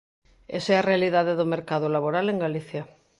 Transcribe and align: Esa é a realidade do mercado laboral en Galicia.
Esa 0.57 0.69
é 0.75 0.77
a 0.79 0.87
realidade 0.91 1.37
do 1.39 1.49
mercado 1.53 1.87
laboral 1.95 2.25
en 2.29 2.41
Galicia. 2.45 2.83